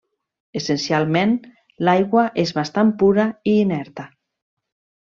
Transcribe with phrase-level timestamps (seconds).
[0.59, 1.35] Essencialment,
[1.89, 4.13] l'aigua és bastant pura i inerta.